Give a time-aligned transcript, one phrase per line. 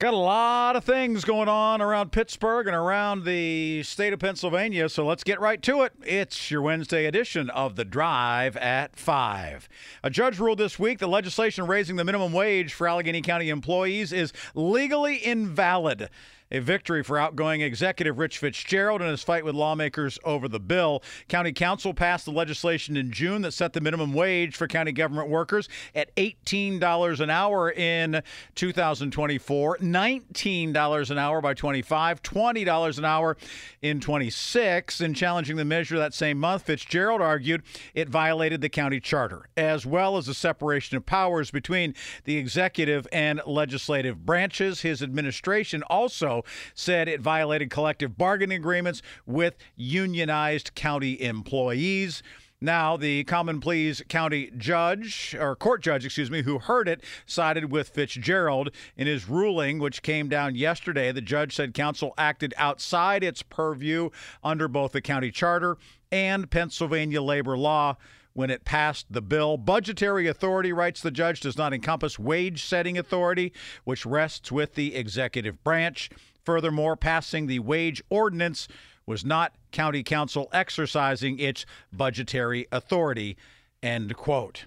[0.00, 4.88] Got a lot of things going on around Pittsburgh and around the state of Pennsylvania,
[4.88, 5.92] so let's get right to it.
[6.04, 9.68] It's your Wednesday edition of The Drive at 5.
[10.02, 14.12] A judge ruled this week the legislation raising the minimum wage for Allegheny County employees
[14.12, 16.10] is legally invalid
[16.50, 21.02] a victory for outgoing executive Rich Fitzgerald in his fight with lawmakers over the bill.
[21.28, 25.28] County Council passed the legislation in June that set the minimum wage for county government
[25.28, 28.22] workers at $18 an hour in
[28.54, 33.36] 2024, $19 an hour by 25, $20 an hour
[33.82, 35.00] in 26.
[35.00, 37.62] In challenging the measure that same month, Fitzgerald argued
[37.94, 43.06] it violated the county charter, as well as the separation of powers between the executive
[43.12, 44.80] and legislative branches.
[44.80, 52.22] His administration also said it violated collective bargaining agreements with unionized county employees.
[52.64, 57.70] Now, the Common Pleas County judge, or court judge, excuse me, who heard it, sided
[57.70, 61.12] with Fitzgerald in his ruling, which came down yesterday.
[61.12, 64.08] The judge said council acted outside its purview
[64.42, 65.76] under both the county charter
[66.10, 67.98] and Pennsylvania labor law
[68.32, 69.58] when it passed the bill.
[69.58, 73.52] Budgetary authority, writes the judge, does not encompass wage setting authority,
[73.84, 76.08] which rests with the executive branch.
[76.42, 78.68] Furthermore, passing the wage ordinance
[79.06, 83.36] was not county council exercising its budgetary authority.
[83.82, 84.66] End quote.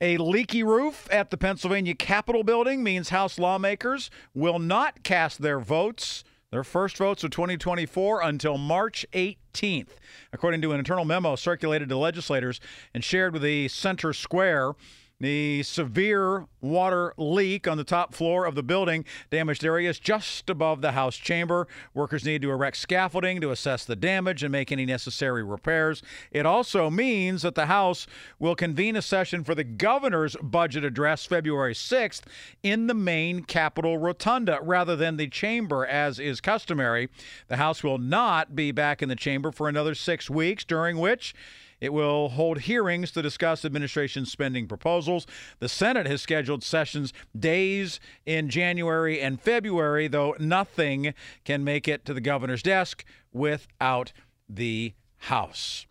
[0.00, 5.60] A leaky roof at the Pennsylvania Capitol building means House lawmakers will not cast their
[5.60, 9.90] votes, their first votes of 2024, until March 18th.
[10.32, 12.60] According to an internal memo circulated to legislators
[12.94, 14.72] and shared with the Center Square,
[15.20, 20.80] the severe water leak on the top floor of the building damaged areas just above
[20.80, 21.68] the House chamber.
[21.94, 26.02] Workers need to erect scaffolding to assess the damage and make any necessary repairs.
[26.30, 28.06] It also means that the House
[28.38, 32.22] will convene a session for the governor's budget address February 6th
[32.62, 37.08] in the main Capitol Rotunda rather than the chamber, as is customary.
[37.48, 41.34] The House will not be back in the chamber for another six weeks, during which
[41.80, 45.26] it will hold hearings to discuss administration spending proposals.
[45.58, 51.14] The Senate has scheduled sessions days in January and February, though nothing
[51.44, 54.12] can make it to the governor's desk without
[54.48, 55.86] the House.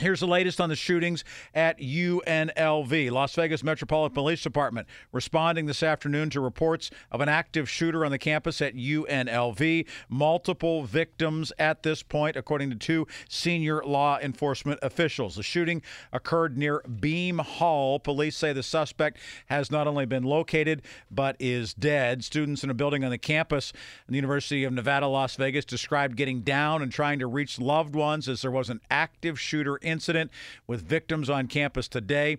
[0.00, 1.22] Here's the latest on the shootings
[1.54, 3.12] at UNLV.
[3.12, 8.10] Las Vegas Metropolitan Police Department responding this afternoon to reports of an active shooter on
[8.10, 9.86] the campus at UNLV.
[10.08, 15.36] Multiple victims at this point, according to two senior law enforcement officials.
[15.36, 15.80] The shooting
[16.12, 18.00] occurred near Beam Hall.
[18.00, 22.24] Police say the suspect has not only been located but is dead.
[22.24, 23.72] Students in a building on the campus
[24.08, 28.28] the University of Nevada, Las Vegas described getting down and trying to reach loved ones
[28.28, 30.30] as there was an active shooter incident
[30.66, 32.38] with victims on campus today.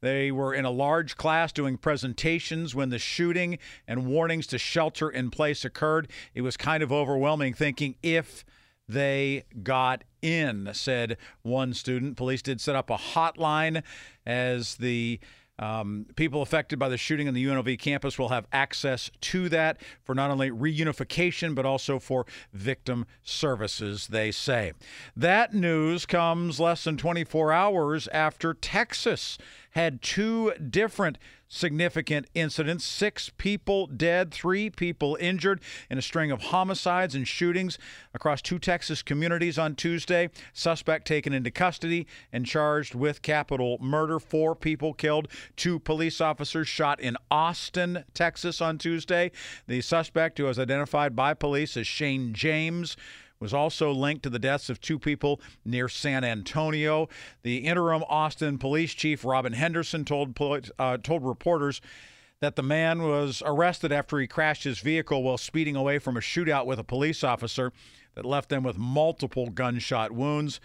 [0.00, 3.58] They were in a large class doing presentations when the shooting
[3.88, 6.08] and warnings to shelter in place occurred.
[6.34, 8.44] It was kind of overwhelming thinking if
[8.88, 12.16] they got in, said one student.
[12.16, 13.82] Police did set up a hotline
[14.24, 15.18] as the
[15.58, 19.78] um, people affected by the shooting on the UNLV campus will have access to that
[20.02, 24.72] for not only reunification, but also for victim services, they say.
[25.16, 29.38] That news comes less than 24 hours after Texas
[29.76, 31.18] had two different
[31.48, 37.78] significant incidents six people dead, three people injured in a string of homicides and shootings
[38.14, 40.30] across two Texas communities on Tuesday.
[40.54, 44.18] Suspect taken into custody and charged with capital murder.
[44.18, 49.30] Four people killed, two police officers shot in Austin, Texas on Tuesday.
[49.66, 52.96] The suspect, who was identified by police as Shane James,
[53.40, 57.08] was also linked to the deaths of two people near San Antonio.
[57.42, 60.38] The interim Austin police chief Robin Henderson told
[60.78, 61.80] uh, told reporters
[62.40, 66.20] that the man was arrested after he crashed his vehicle while speeding away from a
[66.20, 67.72] shootout with a police officer
[68.14, 70.60] that left them with multiple gunshot wounds.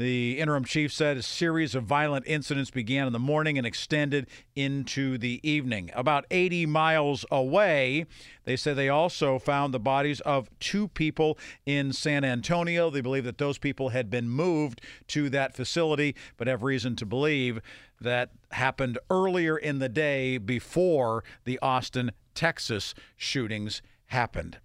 [0.00, 4.28] The interim chief said a series of violent incidents began in the morning and extended
[4.56, 5.90] into the evening.
[5.92, 8.06] About 80 miles away,
[8.44, 11.36] they said they also found the bodies of two people
[11.66, 12.88] in San Antonio.
[12.88, 17.04] They believe that those people had been moved to that facility, but have reason to
[17.04, 17.60] believe
[18.00, 24.60] that happened earlier in the day before the Austin, Texas shootings happened.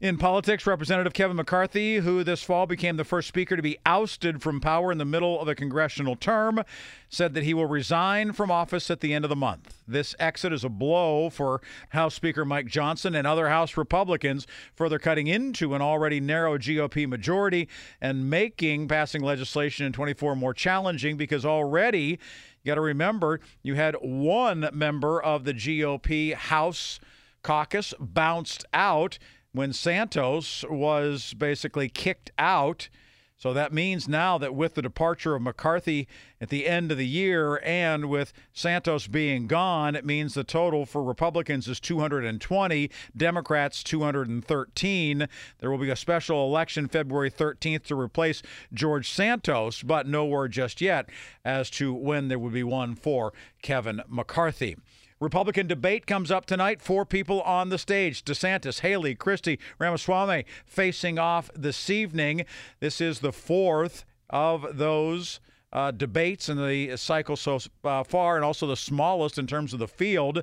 [0.00, 4.40] In politics, Representative Kevin McCarthy, who this fall became the first speaker to be ousted
[4.40, 6.64] from power in the middle of a congressional term,
[7.10, 9.82] said that he will resign from office at the end of the month.
[9.86, 11.60] This exit is a blow for
[11.90, 17.06] House Speaker Mike Johnson and other House Republicans, further cutting into an already narrow GOP
[17.06, 17.68] majority
[18.00, 22.18] and making passing legislation in 24 more challenging because already
[22.62, 27.00] you got to remember you had one member of the GOP House
[27.42, 29.18] caucus bounced out
[29.52, 32.88] when Santos was basically kicked out.
[33.36, 36.06] So that means now that with the departure of McCarthy
[36.42, 40.84] at the end of the year and with Santos being gone, it means the total
[40.84, 45.26] for Republicans is 220, Democrats 213.
[45.58, 48.42] There will be a special election February 13th to replace
[48.74, 51.08] George Santos, but no word just yet
[51.42, 53.32] as to when there would be one for
[53.62, 54.76] Kevin McCarthy.
[55.20, 56.80] Republican debate comes up tonight.
[56.80, 62.46] Four people on the stage DeSantis, Haley, Christie, Ramaswamy facing off this evening.
[62.80, 65.40] This is the fourth of those.
[65.72, 69.78] Uh, debates in the cycle so uh, far, and also the smallest in terms of
[69.78, 70.42] the field,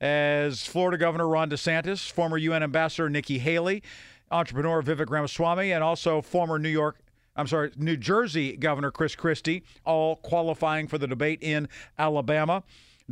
[0.00, 3.82] as Florida Governor Ron DeSantis, former UN Ambassador Nikki Haley,
[4.30, 6.96] entrepreneur Vivek Ramaswamy, and also former New York
[7.34, 12.62] I'm sorry, New Jersey Governor Chris Christie, all qualifying for the debate in Alabama.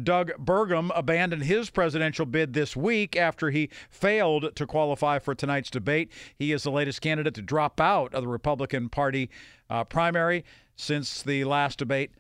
[0.02, 5.70] Doug Burgum abandoned his presidential bid this week after he failed to qualify for tonight's
[5.70, 6.10] debate.
[6.37, 9.31] He is the latest candidate to drop out of the Republican Party
[9.69, 10.44] uh, primary
[10.76, 12.10] since the last debate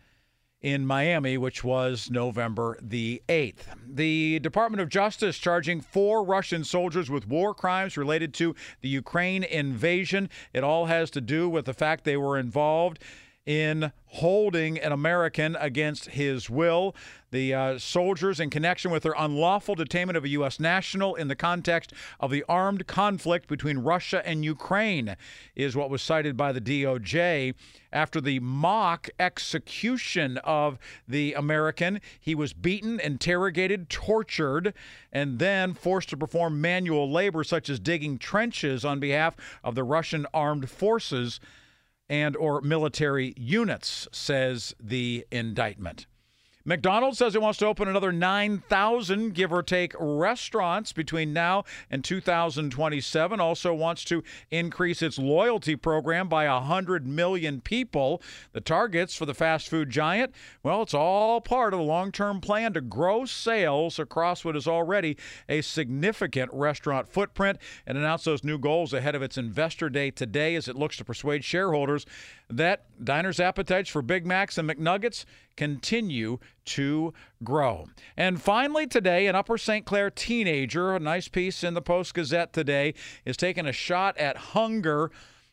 [0.60, 3.62] in Miami, which was November the 8th.
[3.88, 9.42] The Department of Justice charging four Russian soldiers with war crimes related to the Ukraine
[9.42, 10.28] invasion.
[10.52, 12.98] It all has to do with the fact they were involved
[13.46, 16.94] in holding an American against his will.
[17.30, 20.58] The uh, soldiers, in connection with their unlawful detainment of a U.S.
[20.58, 25.16] national in the context of the armed conflict between Russia and Ukraine,
[25.54, 27.54] is what was cited by the DOJ.
[27.92, 30.78] After the mock execution of
[31.08, 34.74] the American, he was beaten, interrogated, tortured,
[35.12, 39.84] and then forced to perform manual labor such as digging trenches on behalf of the
[39.84, 41.40] Russian armed forces
[42.10, 46.06] and or military units, says the indictment.
[46.64, 52.04] McDonald's says it wants to open another 9,000, give or take, restaurants between now and
[52.04, 53.40] 2027.
[53.40, 58.20] Also wants to increase its loyalty program by 100 million people.
[58.52, 62.42] The targets for the fast food giant, well, it's all part of a long term
[62.42, 65.16] plan to grow sales across what is already
[65.48, 70.54] a significant restaurant footprint and announce those new goals ahead of its investor day today
[70.56, 72.04] as it looks to persuade shareholders
[72.50, 75.24] that diners' appetites for Big Macs and McNuggets
[75.56, 77.12] continue to
[77.44, 77.86] grow.
[78.16, 79.84] And finally, today, an Upper St.
[79.84, 82.94] Clair teenager, a nice piece in the Post Gazette today,
[83.24, 85.10] is taking a shot at hunger.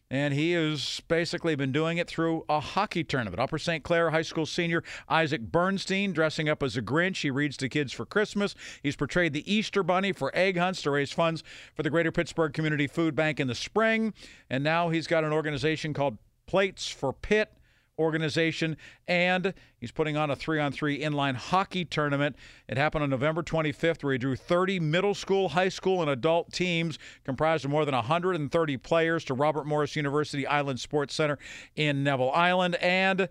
[0.09, 3.41] And he has basically been doing it through a hockey tournament.
[3.41, 3.83] Upper St.
[3.83, 7.23] Clair High School senior Isaac Bernstein dressing up as a Grinch.
[7.23, 8.55] He reads to kids for Christmas.
[8.81, 11.43] He's portrayed the Easter Bunny for egg hunts to raise funds
[11.75, 14.13] for the Greater Pittsburgh Community Food Bank in the spring.
[14.49, 16.17] And now he's got an organization called
[16.47, 17.51] Plates for Pitt
[17.99, 18.77] organization,
[19.07, 22.35] and he's putting on a three on three inline hockey tournament.
[22.67, 26.51] It happened on November 25th, where he drew 30 middle school, high school, and adult
[26.51, 31.37] teams comprised of more than 130 players to Robert Morris University Island Sports Center
[31.75, 33.27] in Neville Island, and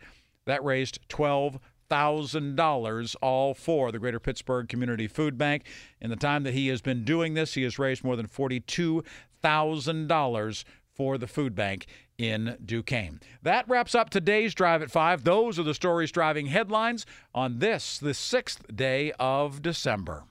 [0.47, 1.59] that raised 12
[1.89, 5.65] thousand dollars all for the Greater Pittsburgh Community Food Bank.
[6.01, 9.05] In the time that he has been doing this, he has raised more than forty-two
[9.41, 10.65] thousand dollars
[10.97, 11.87] for the food bank
[12.19, 13.21] in Duquesne.
[13.43, 15.25] That wraps up today's Drive at 5.
[15.25, 20.25] Those are the stories driving headlines on this, the sixth day of December.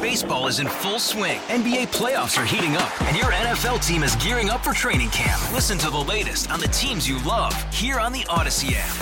[0.00, 1.38] Baseball is in full swing.
[1.42, 5.40] NBA playoffs are heating up, and your NFL team is gearing up for training camp.
[5.52, 9.01] Listen to the latest on the teams you love here on the Odyssey app.